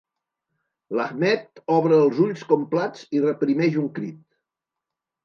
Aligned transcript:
L'Ahmed 0.99 1.61
obre 1.75 1.99
els 2.05 2.21
ulls 2.23 2.41
com 2.53 2.63
plats 2.71 3.05
i 3.19 3.21
reprimeix 3.27 3.79
un 3.83 3.91
crit. 3.99 4.19